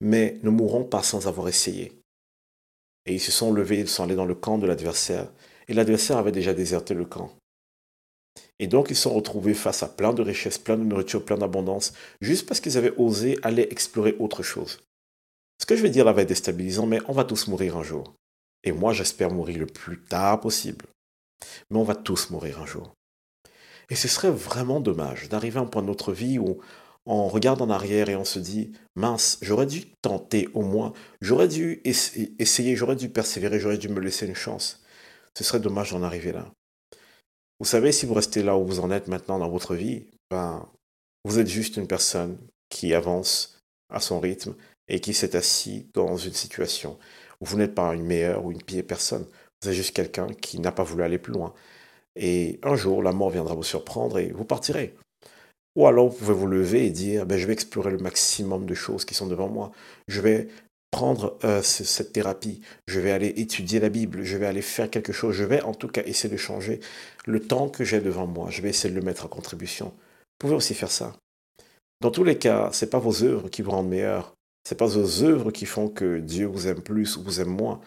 Mais 0.00 0.38
ne 0.42 0.50
mourrons 0.50 0.84
pas 0.84 1.02
sans 1.02 1.26
avoir 1.26 1.48
essayé. 1.48 1.92
Et 3.06 3.14
ils 3.14 3.20
se 3.20 3.32
sont 3.32 3.52
levés, 3.52 3.80
ils 3.80 3.88
sont 3.88 4.04
allés 4.04 4.14
dans 4.14 4.24
le 4.24 4.34
camp 4.34 4.58
de 4.58 4.66
l'adversaire. 4.66 5.30
Et 5.68 5.74
l'adversaire 5.74 6.18
avait 6.18 6.32
déjà 6.32 6.54
déserté 6.54 6.94
le 6.94 7.04
camp. 7.04 7.30
Et 8.58 8.66
donc, 8.66 8.90
ils 8.90 8.96
sont 8.96 9.12
retrouvés 9.12 9.54
face 9.54 9.82
à 9.82 9.88
plein 9.88 10.12
de 10.12 10.22
richesses, 10.22 10.58
plein 10.58 10.76
de 10.76 10.84
nourriture, 10.84 11.24
plein 11.24 11.38
d'abondance, 11.38 11.92
juste 12.20 12.46
parce 12.46 12.60
qu'ils 12.60 12.78
avaient 12.78 12.94
osé 12.96 13.38
aller 13.42 13.66
explorer 13.70 14.16
autre 14.18 14.42
chose. 14.42 14.80
Ce 15.60 15.66
que 15.66 15.76
je 15.76 15.82
vais 15.82 15.90
dire 15.90 16.04
là 16.04 16.12
va 16.12 16.22
être 16.22 16.28
déstabilisant, 16.28 16.86
mais 16.86 17.00
on 17.08 17.12
va 17.12 17.24
tous 17.24 17.48
mourir 17.48 17.76
un 17.76 17.82
jour. 17.82 18.14
Et 18.64 18.72
moi, 18.72 18.92
j'espère 18.92 19.30
mourir 19.30 19.58
le 19.58 19.66
plus 19.66 20.00
tard 20.00 20.40
possible. 20.40 20.86
Mais 21.70 21.78
on 21.78 21.84
va 21.84 21.94
tous 21.94 22.30
mourir 22.30 22.60
un 22.60 22.66
jour. 22.66 22.92
Et 23.90 23.94
ce 23.94 24.08
serait 24.08 24.30
vraiment 24.30 24.80
dommage 24.80 25.28
d'arriver 25.28 25.58
à 25.58 25.62
un 25.62 25.66
point 25.66 25.82
de 25.82 25.86
notre 25.86 26.12
vie 26.12 26.38
où 26.38 26.60
on 27.06 27.28
regarde 27.28 27.60
en 27.60 27.68
arrière 27.68 28.08
et 28.08 28.16
on 28.16 28.24
se 28.24 28.38
dit, 28.38 28.72
mince, 28.96 29.38
j'aurais 29.42 29.66
dû 29.66 29.84
tenter 30.00 30.48
au 30.54 30.62
moins, 30.62 30.94
j'aurais 31.20 31.48
dû 31.48 31.82
essayer, 31.84 32.76
j'aurais 32.76 32.96
dû 32.96 33.10
persévérer, 33.10 33.60
j'aurais 33.60 33.76
dû 33.76 33.90
me 33.90 34.00
laisser 34.00 34.26
une 34.26 34.34
chance. 34.34 34.82
Ce 35.36 35.44
serait 35.44 35.60
dommage 35.60 35.92
d'en 35.92 36.02
arriver 36.02 36.32
là. 36.32 36.50
Vous 37.60 37.66
savez, 37.66 37.92
si 37.92 38.06
vous 38.06 38.14
restez 38.14 38.42
là 38.42 38.56
où 38.56 38.64
vous 38.64 38.80
en 38.80 38.90
êtes 38.90 39.08
maintenant 39.08 39.38
dans 39.38 39.50
votre 39.50 39.74
vie, 39.74 40.06
ben, 40.30 40.66
vous 41.24 41.38
êtes 41.38 41.48
juste 41.48 41.76
une 41.76 41.86
personne 41.86 42.38
qui 42.70 42.94
avance 42.94 43.58
à 43.90 44.00
son 44.00 44.18
rythme 44.18 44.54
et 44.88 45.00
qui 45.00 45.14
s'est 45.14 45.36
assis 45.36 45.88
dans 45.94 46.16
une 46.16 46.32
situation 46.32 46.98
vous 47.40 47.56
n'êtes 47.56 47.74
pas 47.74 47.94
une 47.94 48.04
meilleure 48.04 48.44
ou 48.44 48.52
une 48.52 48.62
pire 48.62 48.84
personne. 48.86 49.26
Vous 49.62 49.68
êtes 49.68 49.74
juste 49.74 49.94
quelqu'un 49.94 50.26
qui 50.40 50.60
n'a 50.60 50.72
pas 50.72 50.82
voulu 50.82 51.02
aller 51.02 51.18
plus 51.18 51.32
loin. 51.32 51.52
Et 52.16 52.60
un 52.62 52.76
jour, 52.76 53.02
la 53.02 53.12
mort 53.12 53.30
viendra 53.30 53.54
vous 53.54 53.62
surprendre 53.62 54.18
et 54.18 54.30
vous 54.30 54.44
partirez. 54.44 54.94
Ou 55.76 55.86
alors, 55.86 56.08
vous 56.08 56.16
pouvez 56.16 56.34
vous 56.34 56.46
lever 56.46 56.86
et 56.86 56.90
dire, 56.90 57.26
ben, 57.26 57.36
je 57.36 57.46
vais 57.46 57.52
explorer 57.52 57.90
le 57.90 57.98
maximum 57.98 58.66
de 58.66 58.74
choses 58.74 59.04
qui 59.04 59.14
sont 59.14 59.26
devant 59.26 59.48
moi. 59.48 59.72
Je 60.06 60.20
vais 60.20 60.48
prendre 60.94 61.36
euh, 61.42 61.60
cette 61.60 62.12
thérapie, 62.12 62.60
je 62.86 63.00
vais 63.00 63.10
aller 63.10 63.26
étudier 63.26 63.80
la 63.80 63.88
Bible, 63.88 64.22
je 64.22 64.36
vais 64.36 64.46
aller 64.46 64.62
faire 64.62 64.88
quelque 64.88 65.12
chose, 65.12 65.34
je 65.34 65.42
vais 65.42 65.60
en 65.62 65.74
tout 65.74 65.88
cas 65.88 66.02
essayer 66.06 66.32
de 66.32 66.38
changer 66.38 66.78
le 67.26 67.40
temps 67.40 67.68
que 67.68 67.82
j'ai 67.82 68.00
devant 68.00 68.28
moi, 68.28 68.48
je 68.50 68.62
vais 68.62 68.68
essayer 68.68 68.94
de 68.94 68.98
le 69.00 69.04
mettre 69.04 69.24
en 69.24 69.28
contribution. 69.28 69.86
Vous 69.86 70.38
pouvez 70.38 70.54
aussi 70.54 70.72
faire 70.72 70.92
ça. 70.92 71.16
Dans 72.00 72.12
tous 72.12 72.22
les 72.22 72.38
cas, 72.38 72.70
ce 72.72 72.84
n'est 72.84 72.90
pas 72.90 73.00
vos 73.00 73.24
œuvres 73.24 73.48
qui 73.48 73.62
vous 73.62 73.72
rendent 73.72 73.88
meilleur, 73.88 74.34
ce 74.66 74.72
n'est 74.72 74.78
pas 74.78 74.86
vos 74.86 75.22
œuvres 75.22 75.50
qui 75.50 75.66
font 75.66 75.88
que 75.88 76.18
Dieu 76.18 76.46
vous 76.46 76.66
aime 76.68 76.82
plus 76.82 77.16
ou 77.16 77.22
vous 77.22 77.40
aime 77.40 77.54
moins. 77.54 77.80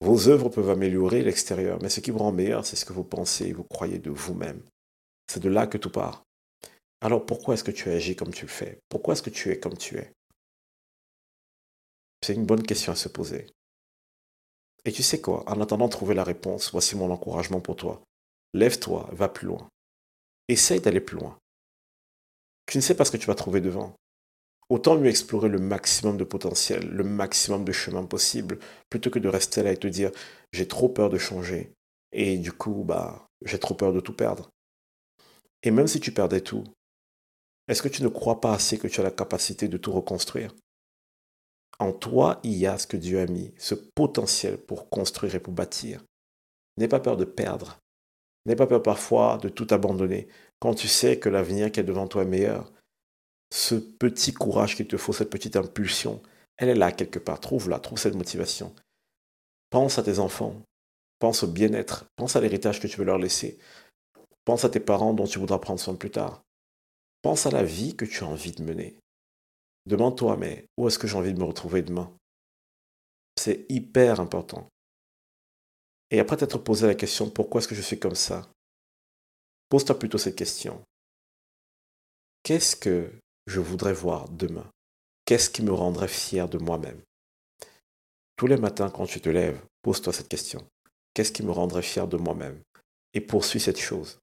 Vos 0.00 0.28
œuvres 0.28 0.48
peuvent 0.48 0.70
améliorer 0.70 1.22
l'extérieur, 1.22 1.78
mais 1.82 1.88
ce 1.88 2.00
qui 2.00 2.10
vous 2.10 2.18
rend 2.18 2.32
meilleur, 2.32 2.64
c'est 2.66 2.76
ce 2.76 2.84
que 2.84 2.92
vous 2.92 3.04
pensez 3.04 3.46
et 3.46 3.52
vous 3.52 3.64
croyez 3.64 3.98
de 3.98 4.10
vous-même. 4.10 4.62
C'est 5.28 5.42
de 5.42 5.48
là 5.48 5.66
que 5.66 5.78
tout 5.78 5.90
part. 5.90 6.24
Alors 7.00 7.26
pourquoi 7.26 7.54
est-ce 7.54 7.64
que 7.64 7.70
tu 7.70 7.90
agis 7.90 8.16
comme 8.16 8.32
tu 8.32 8.46
le 8.46 8.50
fais? 8.50 8.78
Pourquoi 8.88 9.14
est-ce 9.14 9.22
que 9.22 9.30
tu 9.30 9.50
es 9.50 9.58
comme 9.58 9.76
tu 9.76 9.98
es? 9.98 10.12
C'est 12.24 12.34
une 12.34 12.46
bonne 12.46 12.62
question 12.62 12.92
à 12.92 12.96
se 12.96 13.08
poser. 13.08 13.46
Et 14.84 14.92
tu 14.92 15.02
sais 15.02 15.20
quoi? 15.20 15.42
En 15.48 15.60
attendant 15.60 15.86
de 15.86 15.92
trouver 15.92 16.14
la 16.14 16.24
réponse, 16.24 16.70
voici 16.70 16.96
mon 16.96 17.10
encouragement 17.10 17.60
pour 17.60 17.76
toi. 17.76 18.02
Lève-toi, 18.54 19.08
va 19.12 19.28
plus 19.28 19.46
loin. 19.46 19.68
Essaye 20.48 20.80
d'aller 20.80 21.00
plus 21.00 21.16
loin. 21.16 21.38
Tu 22.66 22.78
ne 22.78 22.82
sais 22.82 22.94
pas 22.94 23.04
ce 23.04 23.10
que 23.10 23.16
tu 23.16 23.26
vas 23.26 23.34
trouver 23.34 23.60
devant. 23.60 23.94
Autant 24.72 24.96
mieux 24.96 25.10
explorer 25.10 25.50
le 25.50 25.58
maximum 25.58 26.16
de 26.16 26.24
potentiel, 26.24 26.88
le 26.88 27.04
maximum 27.04 27.62
de 27.62 27.72
chemin 27.72 28.06
possible, 28.06 28.58
plutôt 28.88 29.10
que 29.10 29.18
de 29.18 29.28
rester 29.28 29.62
là 29.62 29.70
et 29.70 29.76
te 29.76 29.86
dire 29.86 30.10
j'ai 30.50 30.66
trop 30.66 30.88
peur 30.88 31.10
de 31.10 31.18
changer. 31.18 31.74
Et 32.10 32.38
du 32.38 32.52
coup, 32.52 32.82
bah, 32.82 33.28
j'ai 33.44 33.58
trop 33.58 33.74
peur 33.74 33.92
de 33.92 34.00
tout 34.00 34.16
perdre. 34.16 34.48
Et 35.62 35.70
même 35.70 35.88
si 35.88 36.00
tu 36.00 36.10
perdais 36.10 36.40
tout, 36.40 36.64
est-ce 37.68 37.82
que 37.82 37.88
tu 37.88 38.02
ne 38.02 38.08
crois 38.08 38.40
pas 38.40 38.54
assez 38.54 38.78
que 38.78 38.88
tu 38.88 38.98
as 38.98 39.04
la 39.04 39.10
capacité 39.10 39.68
de 39.68 39.76
tout 39.76 39.92
reconstruire? 39.92 40.54
En 41.78 41.92
toi, 41.92 42.40
il 42.42 42.54
y 42.54 42.66
a 42.66 42.78
ce 42.78 42.86
que 42.86 42.96
Dieu 42.96 43.20
a 43.20 43.26
mis, 43.26 43.52
ce 43.58 43.74
potentiel 43.74 44.56
pour 44.56 44.88
construire 44.88 45.34
et 45.34 45.40
pour 45.40 45.52
bâtir. 45.52 46.02
N'aie 46.78 46.88
pas 46.88 47.00
peur 47.00 47.18
de 47.18 47.26
perdre. 47.26 47.78
N'aie 48.46 48.56
pas 48.56 48.66
peur 48.66 48.82
parfois 48.82 49.36
de 49.36 49.50
tout 49.50 49.66
abandonner 49.70 50.28
quand 50.60 50.72
tu 50.72 50.88
sais 50.88 51.18
que 51.18 51.28
l'avenir 51.28 51.70
qui 51.70 51.80
est 51.80 51.84
devant 51.84 52.08
toi 52.08 52.22
est 52.22 52.26
meilleur. 52.26 52.72
Ce 53.52 53.74
petit 53.74 54.32
courage 54.32 54.76
qu'il 54.76 54.88
te 54.88 54.96
faut, 54.96 55.12
cette 55.12 55.28
petite 55.28 55.56
impulsion, 55.56 56.22
elle 56.56 56.70
est 56.70 56.74
là 56.74 56.90
quelque 56.90 57.18
part. 57.18 57.38
Trouve-la, 57.38 57.80
trouve 57.80 57.98
cette 57.98 58.14
motivation. 58.14 58.74
Pense 59.68 59.98
à 59.98 60.02
tes 60.02 60.20
enfants. 60.20 60.62
Pense 61.18 61.42
au 61.42 61.48
bien-être. 61.48 62.06
Pense 62.16 62.34
à 62.34 62.40
l'héritage 62.40 62.80
que 62.80 62.86
tu 62.86 62.96
veux 62.96 63.04
leur 63.04 63.18
laisser. 63.18 63.58
Pense 64.46 64.64
à 64.64 64.70
tes 64.70 64.80
parents 64.80 65.12
dont 65.12 65.26
tu 65.26 65.38
voudras 65.38 65.58
prendre 65.58 65.78
soin 65.78 65.94
plus 65.94 66.10
tard. 66.10 66.40
Pense 67.20 67.44
à 67.44 67.50
la 67.50 67.62
vie 67.62 67.94
que 67.94 68.06
tu 68.06 68.24
as 68.24 68.26
envie 68.26 68.52
de 68.52 68.62
mener. 68.62 68.96
Demande-toi, 69.84 70.38
mais 70.38 70.64
où 70.78 70.88
est-ce 70.88 70.98
que 70.98 71.06
j'ai 71.06 71.18
envie 71.18 71.34
de 71.34 71.38
me 71.38 71.44
retrouver 71.44 71.82
demain? 71.82 72.10
C'est 73.38 73.66
hyper 73.68 74.18
important. 74.18 74.66
Et 76.10 76.20
après 76.20 76.38
t'être 76.38 76.56
posé 76.56 76.86
la 76.86 76.94
question, 76.94 77.28
pourquoi 77.28 77.60
est-ce 77.60 77.68
que 77.68 77.74
je 77.74 77.82
suis 77.82 77.98
comme 77.98 78.14
ça? 78.14 78.48
Pose-toi 79.68 79.98
plutôt 79.98 80.16
cette 80.16 80.36
question. 80.36 80.82
Qu'est-ce 82.44 82.76
que 82.76 83.12
je 83.46 83.60
voudrais 83.60 83.92
voir 83.92 84.28
demain 84.28 84.70
Qu'est-ce 85.24 85.50
qui 85.50 85.62
me 85.62 85.72
rendrait 85.72 86.08
fier 86.08 86.48
de 86.48 86.58
moi-même? 86.58 87.00
Tous 88.36 88.46
les 88.46 88.56
matins 88.56 88.90
quand 88.90 89.06
tu 89.06 89.20
te 89.20 89.28
lèves, 89.28 89.60
pose-toi 89.82 90.12
cette 90.12 90.28
question. 90.28 90.66
Qu'est-ce 91.14 91.32
qui 91.32 91.44
me 91.44 91.52
rendrait 91.52 91.82
fier 91.82 92.08
de 92.08 92.16
moi-même? 92.16 92.60
Et 93.14 93.20
poursuis 93.20 93.60
cette 93.60 93.80
chose. 93.80 94.18